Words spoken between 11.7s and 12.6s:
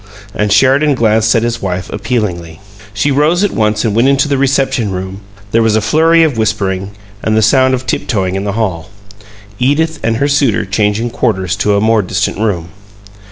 a more distant